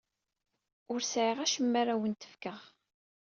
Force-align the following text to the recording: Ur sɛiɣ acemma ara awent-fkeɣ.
Ur 0.91 0.99
sɛiɣ 1.03 1.37
acemma 1.41 1.77
ara 1.81 1.93
awent-fkeɣ. 1.97 2.59